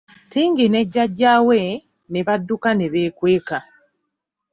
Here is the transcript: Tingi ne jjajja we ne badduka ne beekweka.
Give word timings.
Tingi 0.31 0.65
ne 0.69 0.81
jjajja 0.91 1.33
we 1.47 1.59
ne 2.11 2.19
badduka 2.27 2.69
ne 2.75 2.85
beekweka. 2.93 3.57